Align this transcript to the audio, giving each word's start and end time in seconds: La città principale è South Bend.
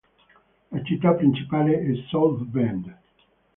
La 0.69 0.81
città 0.81 1.13
principale 1.13 1.79
è 1.79 1.93
South 2.09 2.41
Bend. 2.45 2.91